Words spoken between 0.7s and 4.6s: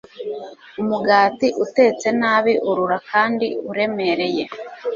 umugati utetse nabi urura kandi uremereye